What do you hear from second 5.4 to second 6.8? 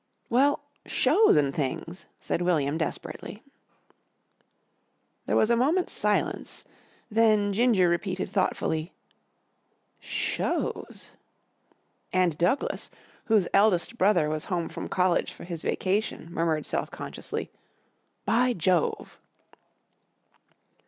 a moment's silence,